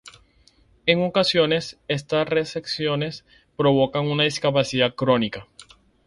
[0.87, 3.23] En ocasiones, estas reacciones
[3.55, 5.47] provocan una discapacidad crónica.